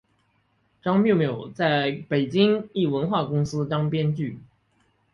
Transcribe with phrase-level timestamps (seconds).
[0.81, 4.39] 张寥寥在北京一文化公司当编剧。